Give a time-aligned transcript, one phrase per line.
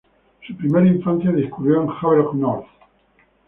[0.47, 2.65] Su primera infancia discurrió en Havelock North.